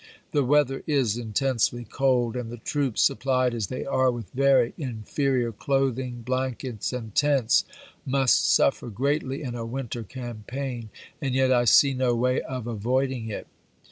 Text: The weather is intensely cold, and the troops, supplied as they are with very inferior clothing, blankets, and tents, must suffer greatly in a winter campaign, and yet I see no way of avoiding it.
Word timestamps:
The 0.31 0.43
weather 0.43 0.81
is 0.87 1.15
intensely 1.15 1.85
cold, 1.85 2.35
and 2.35 2.49
the 2.49 2.57
troops, 2.57 3.03
supplied 3.03 3.53
as 3.53 3.67
they 3.67 3.85
are 3.85 4.09
with 4.09 4.31
very 4.31 4.73
inferior 4.75 5.51
clothing, 5.51 6.23
blankets, 6.23 6.91
and 6.91 7.13
tents, 7.13 7.65
must 8.03 8.51
suffer 8.51 8.89
greatly 8.89 9.43
in 9.43 9.53
a 9.53 9.63
winter 9.63 10.01
campaign, 10.01 10.89
and 11.21 11.35
yet 11.35 11.51
I 11.53 11.65
see 11.65 11.93
no 11.93 12.15
way 12.15 12.41
of 12.41 12.65
avoiding 12.65 13.29
it. 13.29 13.45